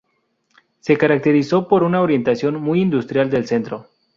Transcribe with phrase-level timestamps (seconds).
[0.79, 3.85] Se caracterizó por una orientación muy industrial del centro.